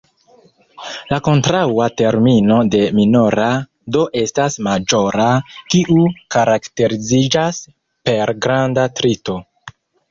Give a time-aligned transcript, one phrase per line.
[1.09, 3.51] La kontraŭa termino de "minora"
[3.97, 5.29] do estas "maĵora",
[5.75, 6.01] kiu
[6.39, 7.65] karakteriziĝas
[8.11, 9.43] per granda trito.